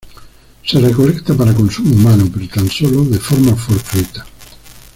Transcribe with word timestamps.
Se 0.65 0.79
recolecta 0.79 1.35
para 1.37 1.53
consumo 1.53 1.93
humano, 1.93 2.27
pero 2.33 2.47
tan 2.47 2.67
sólo 2.67 3.03
de 3.05 3.19
forma 3.19 3.55
fortuita. 3.55 4.25